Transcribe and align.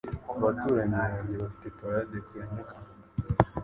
Abaturanyi 0.35 0.97
banjye 1.03 1.35
bafite 1.43 1.67
parade 1.77 2.17
ku 2.25 2.31
ya 2.39 2.45
Nyakanga. 2.51 2.93